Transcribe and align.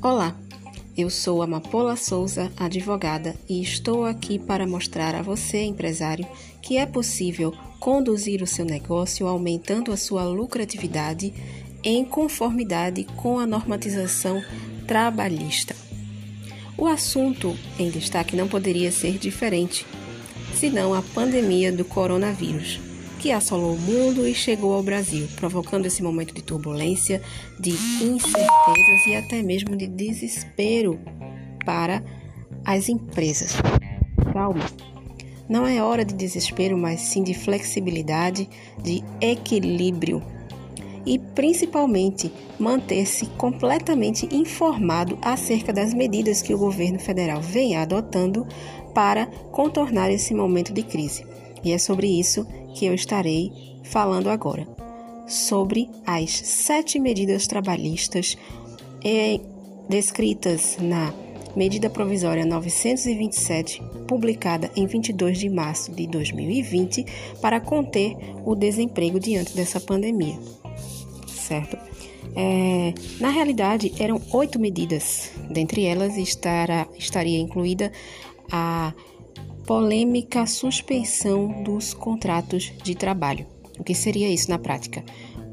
Olá, 0.00 0.36
eu 0.96 1.10
sou 1.10 1.42
Amapola 1.42 1.96
Souza, 1.96 2.52
advogada, 2.56 3.34
e 3.48 3.60
estou 3.60 4.04
aqui 4.04 4.38
para 4.38 4.64
mostrar 4.64 5.12
a 5.16 5.22
você, 5.22 5.64
empresário, 5.64 6.24
que 6.62 6.76
é 6.76 6.86
possível 6.86 7.52
conduzir 7.80 8.40
o 8.40 8.46
seu 8.46 8.64
negócio 8.64 9.26
aumentando 9.26 9.90
a 9.90 9.96
sua 9.96 10.22
lucratividade 10.22 11.34
em 11.82 12.04
conformidade 12.04 13.08
com 13.16 13.40
a 13.40 13.46
normatização 13.46 14.40
trabalhista. 14.86 15.74
O 16.76 16.86
assunto 16.86 17.56
em 17.76 17.90
destaque 17.90 18.36
não 18.36 18.46
poderia 18.46 18.92
ser 18.92 19.18
diferente, 19.18 19.84
senão 20.54 20.94
a 20.94 21.02
pandemia 21.02 21.72
do 21.72 21.84
coronavírus 21.84 22.87
que 23.18 23.32
assolou 23.32 23.74
o 23.74 23.78
mundo 23.78 24.26
e 24.26 24.34
chegou 24.34 24.72
ao 24.72 24.82
Brasil, 24.82 25.28
provocando 25.36 25.86
esse 25.86 26.02
momento 26.02 26.32
de 26.32 26.42
turbulência, 26.42 27.20
de 27.58 27.70
incertezas 27.70 29.06
e 29.06 29.16
até 29.16 29.42
mesmo 29.42 29.76
de 29.76 29.86
desespero 29.86 30.98
para 31.64 32.02
as 32.64 32.88
empresas. 32.88 33.56
Calma. 34.32 34.64
Não 35.48 35.66
é 35.66 35.82
hora 35.82 36.04
de 36.04 36.14
desespero, 36.14 36.76
mas 36.76 37.00
sim 37.00 37.22
de 37.22 37.34
flexibilidade, 37.34 38.48
de 38.82 39.02
equilíbrio 39.20 40.22
e 41.06 41.18
principalmente 41.18 42.30
manter-se 42.58 43.24
completamente 43.38 44.28
informado 44.30 45.18
acerca 45.22 45.72
das 45.72 45.94
medidas 45.94 46.42
que 46.42 46.52
o 46.52 46.58
governo 46.58 46.98
federal 46.98 47.40
vem 47.40 47.76
adotando 47.76 48.46
para 48.94 49.26
contornar 49.50 50.10
esse 50.10 50.34
momento 50.34 50.72
de 50.72 50.82
crise. 50.82 51.24
E 51.64 51.72
é 51.72 51.78
sobre 51.78 52.06
isso 52.06 52.46
que 52.74 52.86
eu 52.86 52.94
estarei 52.94 53.52
falando 53.84 54.28
agora. 54.28 54.66
Sobre 55.26 55.90
as 56.06 56.30
sete 56.30 56.98
medidas 56.98 57.46
trabalhistas 57.46 58.36
eh, 59.04 59.40
descritas 59.88 60.78
na 60.80 61.12
Medida 61.54 61.90
Provisória 61.90 62.46
927, 62.46 63.82
publicada 64.06 64.70
em 64.76 64.86
22 64.86 65.38
de 65.38 65.48
março 65.48 65.92
de 65.92 66.06
2020, 66.06 67.04
para 67.40 67.60
conter 67.60 68.16
o 68.44 68.54
desemprego 68.54 69.18
diante 69.18 69.56
dessa 69.56 69.80
pandemia. 69.80 70.38
Certo? 71.26 71.76
É, 72.36 72.94
na 73.18 73.30
realidade, 73.30 73.92
eram 73.98 74.20
oito 74.32 74.58
medidas. 74.60 75.32
Dentre 75.50 75.84
elas 75.84 76.16
estará, 76.16 76.86
estaria 76.96 77.40
incluída 77.40 77.90
a 78.50 78.92
polêmica 79.68 80.46
suspensão 80.46 81.62
dos 81.62 81.92
contratos 81.92 82.72
de 82.82 82.94
trabalho. 82.94 83.46
O 83.78 83.84
que 83.84 83.94
seria 83.94 84.30
isso 84.30 84.48
na 84.48 84.58
prática? 84.58 85.04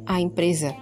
A 0.05 0.21
empresa 0.21 0.73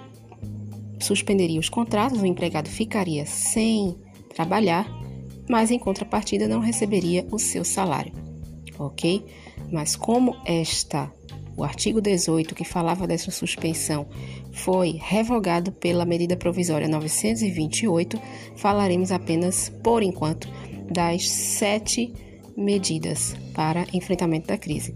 suspenderia 1.00 1.60
os 1.60 1.68
contratos, 1.68 2.22
o 2.22 2.28
empregado 2.28 2.70
ficaria 2.70 3.26
sem 3.26 3.98
trabalhar, 4.36 4.88
mas 5.50 5.72
em 5.72 5.80
contrapartida 5.80 6.48
não 6.48 6.60
receberia 6.60 7.26
o 7.32 7.40
seu 7.40 7.66
salário, 7.66 8.14
ok? 8.78 9.26
Mas 9.72 9.96
como 9.96 10.36
esta, 10.46 11.12
o 11.58 11.64
artigo 11.64 12.00
18 12.00 12.54
que 12.54 12.64
falava 12.64 13.08
dessa 13.08 13.32
suspensão 13.32 14.06
foi 14.52 15.00
revogado 15.02 15.72
pela 15.72 16.06
medida 16.06 16.38
provisória 16.38 16.88
928, 16.88 18.22
falaremos 18.56 19.12
apenas, 19.12 19.70
por 19.84 20.04
enquanto, 20.04 20.48
das 20.92 21.28
sete 21.28 22.14
medidas 22.56 23.36
para 23.54 23.86
enfrentamento 23.94 24.48
da 24.48 24.58
crise. 24.58 24.96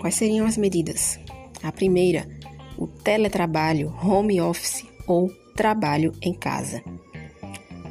Quais 0.00 0.14
seriam 0.14 0.46
as 0.46 0.56
medidas? 0.56 1.18
A 1.62 1.70
primeira, 1.70 2.28
o 2.76 2.86
teletrabalho, 2.86 3.94
home 4.02 4.40
office 4.40 4.84
ou 5.06 5.30
trabalho 5.54 6.12
em 6.20 6.34
casa. 6.34 6.82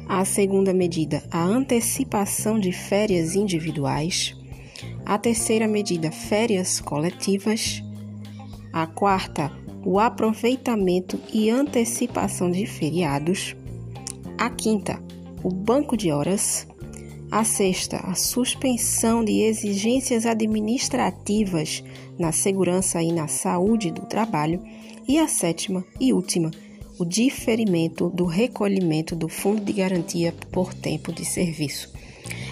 A 0.08 0.24
segunda 0.24 0.74
medida, 0.74 1.22
a 1.30 1.42
antecipação 1.42 2.58
de 2.58 2.70
férias 2.72 3.34
individuais. 3.34 4.36
A 5.06 5.16
terceira 5.16 5.66
medida, 5.66 6.12
férias 6.12 6.80
coletivas. 6.80 7.82
A 8.72 8.86
quarta, 8.86 9.50
o 9.84 9.98
aproveitamento 9.98 11.18
e 11.32 11.48
antecipação 11.48 12.50
de 12.50 12.66
feriados. 12.66 13.56
A 14.36 14.50
quinta, 14.50 15.02
o 15.42 15.48
banco 15.48 15.96
de 15.96 16.10
horas. 16.10 16.66
A 17.32 17.44
sexta, 17.44 17.96
a 17.96 18.14
suspensão 18.14 19.24
de 19.24 19.40
exigências 19.40 20.26
administrativas 20.26 21.82
na 22.18 22.30
segurança 22.30 23.02
e 23.02 23.10
na 23.10 23.26
saúde 23.26 23.90
do 23.90 24.02
trabalho. 24.02 24.62
E 25.08 25.18
a 25.18 25.26
sétima 25.26 25.82
e 25.98 26.12
última, 26.12 26.50
o 26.98 27.06
diferimento 27.06 28.10
do 28.10 28.26
recolhimento 28.26 29.16
do 29.16 29.30
Fundo 29.30 29.64
de 29.64 29.72
Garantia 29.72 30.34
por 30.52 30.74
tempo 30.74 31.10
de 31.10 31.24
serviço. 31.24 31.90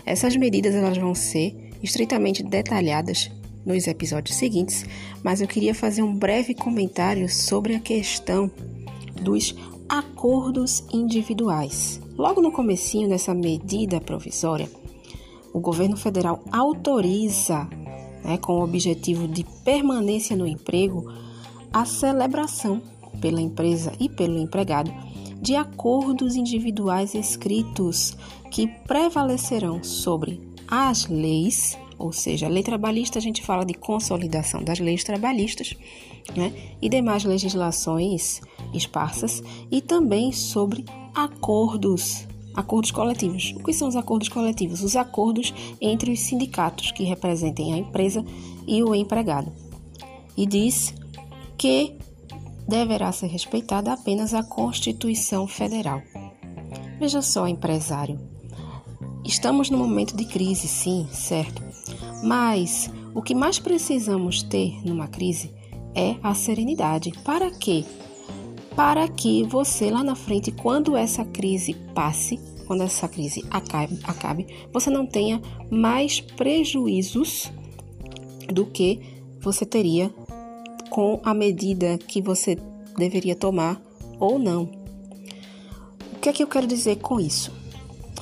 Essas 0.06 0.34
medidas 0.34 0.74
elas 0.74 0.96
vão 0.96 1.14
ser 1.14 1.54
estritamente 1.82 2.42
detalhadas 2.42 3.30
nos 3.66 3.86
episódios 3.86 4.38
seguintes, 4.38 4.86
mas 5.22 5.42
eu 5.42 5.46
queria 5.46 5.74
fazer 5.74 6.02
um 6.02 6.16
breve 6.16 6.54
comentário 6.54 7.28
sobre 7.28 7.74
a 7.74 7.80
questão 7.80 8.50
dos 9.20 9.54
acordos 9.90 10.82
individuais. 10.90 12.00
Logo 12.20 12.42
no 12.42 12.52
comecinho 12.52 13.08
dessa 13.08 13.32
medida 13.32 13.98
provisória, 13.98 14.70
o 15.54 15.58
governo 15.58 15.96
federal 15.96 16.44
autoriza, 16.52 17.66
né, 18.22 18.36
com 18.36 18.60
o 18.60 18.62
objetivo 18.62 19.26
de 19.26 19.42
permanência 19.64 20.36
no 20.36 20.46
emprego, 20.46 21.10
a 21.72 21.86
celebração 21.86 22.82
pela 23.22 23.40
empresa 23.40 23.94
e 23.98 24.06
pelo 24.06 24.38
empregado 24.38 24.92
de 25.40 25.56
acordos 25.56 26.36
individuais 26.36 27.14
escritos 27.14 28.14
que 28.50 28.66
prevalecerão 28.66 29.82
sobre 29.82 30.42
as 30.68 31.08
leis, 31.08 31.78
ou 32.00 32.12
seja, 32.12 32.46
a 32.46 32.48
lei 32.48 32.62
trabalhista 32.62 33.18
a 33.18 33.22
gente 33.22 33.42
fala 33.42 33.64
de 33.64 33.74
consolidação 33.74 34.64
das 34.64 34.80
leis 34.80 35.04
trabalhistas, 35.04 35.76
né, 36.34 36.52
e 36.80 36.88
demais 36.88 37.24
legislações 37.24 38.40
esparsas 38.72 39.42
e 39.70 39.80
também 39.80 40.32
sobre 40.32 40.84
acordos 41.14 42.26
acordos 42.54 42.90
coletivos. 42.90 43.54
O 43.56 43.62
que 43.62 43.72
são 43.72 43.86
os 43.86 43.96
acordos 43.96 44.28
coletivos? 44.28 44.82
Os 44.82 44.96
acordos 44.96 45.54
entre 45.80 46.10
os 46.10 46.20
sindicatos 46.20 46.90
que 46.90 47.04
representem 47.04 47.72
a 47.72 47.76
empresa 47.76 48.24
e 48.66 48.82
o 48.82 48.94
empregado. 48.94 49.52
E 50.36 50.46
diz 50.46 50.92
que 51.56 51.96
deverá 52.66 53.12
ser 53.12 53.28
respeitada 53.28 53.92
apenas 53.92 54.34
a 54.34 54.42
Constituição 54.42 55.46
Federal. 55.46 56.02
Veja 56.98 57.22
só, 57.22 57.46
empresário. 57.46 58.18
Estamos 59.24 59.70
num 59.70 59.78
momento 59.78 60.16
de 60.16 60.24
crise, 60.24 60.66
sim, 60.66 61.06
certo. 61.12 61.69
Mas 62.22 62.90
o 63.14 63.22
que 63.22 63.34
mais 63.34 63.58
precisamos 63.58 64.42
ter 64.42 64.80
numa 64.84 65.08
crise 65.08 65.52
é 65.94 66.16
a 66.22 66.34
serenidade. 66.34 67.12
Para 67.24 67.50
quê? 67.50 67.84
Para 68.76 69.08
que 69.08 69.42
você 69.44 69.90
lá 69.90 70.04
na 70.04 70.14
frente, 70.14 70.52
quando 70.52 70.96
essa 70.96 71.24
crise 71.24 71.74
passe, 71.94 72.38
quando 72.66 72.82
essa 72.82 73.08
crise 73.08 73.44
acabe, 73.50 73.98
acabe 74.04 74.46
você 74.72 74.90
não 74.90 75.04
tenha 75.04 75.42
mais 75.70 76.20
prejuízos 76.20 77.50
do 78.52 78.64
que 78.66 79.00
você 79.40 79.66
teria 79.66 80.12
com 80.88 81.20
a 81.24 81.34
medida 81.34 81.98
que 81.98 82.22
você 82.22 82.56
deveria 82.96 83.34
tomar 83.34 83.80
ou 84.18 84.38
não. 84.38 84.70
O 86.12 86.18
que 86.20 86.28
é 86.28 86.32
que 86.32 86.42
eu 86.42 86.46
quero 86.46 86.66
dizer 86.66 86.96
com 86.96 87.18
isso? 87.18 87.50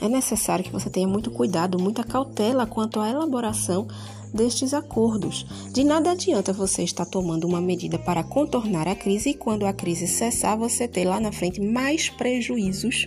É 0.00 0.08
necessário 0.08 0.64
que 0.64 0.70
você 0.70 0.88
tenha 0.88 1.08
muito 1.08 1.30
cuidado, 1.30 1.78
muita 1.78 2.04
cautela 2.04 2.66
quanto 2.66 3.00
à 3.00 3.10
elaboração 3.10 3.88
destes 4.32 4.74
acordos. 4.74 5.46
De 5.72 5.82
nada 5.84 6.12
adianta 6.12 6.52
você 6.52 6.82
estar 6.82 7.06
tomando 7.06 7.46
uma 7.46 7.60
medida 7.60 7.98
para 7.98 8.22
contornar 8.22 8.86
a 8.86 8.94
crise 8.94 9.30
e 9.30 9.34
quando 9.34 9.66
a 9.66 9.72
crise 9.72 10.06
cessar, 10.06 10.56
você 10.56 10.86
ter 10.86 11.04
lá 11.04 11.20
na 11.20 11.32
frente 11.32 11.60
mais 11.60 12.08
prejuízos 12.08 13.06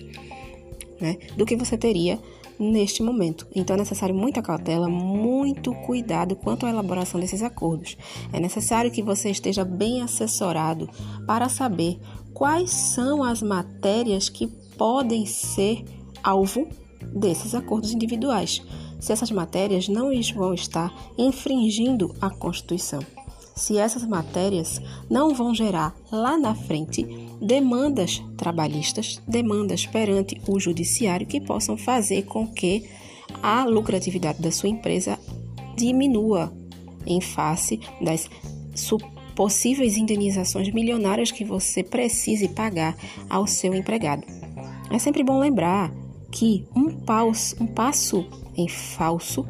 né, 0.99 1.17
do 1.35 1.45
que 1.45 1.55
você 1.55 1.77
teria 1.77 2.19
neste 2.59 3.01
momento. 3.01 3.47
Então 3.55 3.75
é 3.75 3.79
necessário 3.79 4.13
muita 4.13 4.41
cautela, 4.41 4.87
muito 4.87 5.73
cuidado 5.73 6.35
quanto 6.35 6.65
à 6.65 6.69
elaboração 6.69 7.19
desses 7.19 7.41
acordos. 7.41 7.97
É 8.31 8.39
necessário 8.39 8.91
que 8.91 9.01
você 9.01 9.31
esteja 9.31 9.65
bem 9.65 10.01
assessorado 10.01 10.89
para 11.25 11.49
saber 11.49 11.99
quais 12.33 12.69
são 12.69 13.23
as 13.23 13.41
matérias 13.41 14.29
que 14.29 14.47
podem 14.77 15.25
ser 15.25 15.83
alvo 16.23 16.67
desses 17.13 17.55
acordos 17.55 17.91
individuais, 17.91 18.61
se 18.99 19.11
essas 19.11 19.31
matérias 19.31 19.87
não 19.87 20.11
vão 20.35 20.53
estar 20.53 20.93
infringindo 21.17 22.15
a 22.21 22.29
Constituição 22.29 23.01
se 23.55 23.77
essas 23.77 24.05
matérias 24.05 24.81
não 25.09 25.33
vão 25.33 25.53
gerar 25.53 25.95
lá 26.11 26.37
na 26.37 26.55
frente 26.55 27.03
demandas 27.39 28.23
trabalhistas, 28.37 29.21
demandas 29.27 29.85
perante 29.85 30.41
o 30.47 30.59
judiciário 30.59 31.27
que 31.27 31.41
possam 31.41 31.77
fazer 31.77 32.23
com 32.23 32.47
que 32.47 32.89
a 33.41 33.63
lucratividade 33.65 34.41
da 34.41 34.51
sua 34.51 34.69
empresa 34.69 35.17
diminua 35.75 36.51
em 37.05 37.21
face 37.21 37.79
das 38.01 38.29
possíveis 39.35 39.97
indenizações 39.97 40.71
milionárias 40.73 41.31
que 41.31 41.45
você 41.45 41.83
precise 41.83 42.49
pagar 42.49 42.95
ao 43.29 43.47
seu 43.47 43.73
empregado. 43.73 44.23
É 44.91 44.99
sempre 44.99 45.23
bom 45.23 45.39
lembrar 45.39 45.91
que 46.31 46.65
um, 46.75 46.89
paus, 46.89 47.55
um 47.59 47.67
passo 47.67 48.25
em 48.55 48.67
falso 48.67 49.45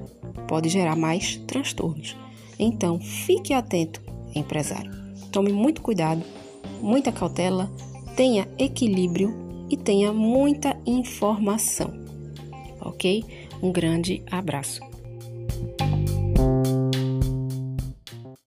pode 0.47 0.69
gerar 0.69 0.95
mais 0.95 1.37
transtornos. 1.47 2.15
Então, 2.59 2.99
fique 2.99 3.53
atento, 3.53 4.01
empresário. 4.35 4.91
Tome 5.31 5.51
muito 5.53 5.81
cuidado, 5.81 6.23
muita 6.81 7.11
cautela, 7.11 7.71
tenha 8.15 8.47
equilíbrio 8.57 9.33
e 9.69 9.77
tenha 9.77 10.11
muita 10.11 10.77
informação. 10.85 11.93
Ok? 12.81 13.23
Um 13.61 13.71
grande 13.71 14.23
abraço. 14.29 14.90